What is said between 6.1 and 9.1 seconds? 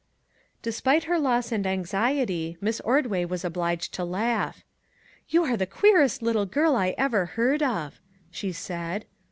little girl I ever heard of!" she said.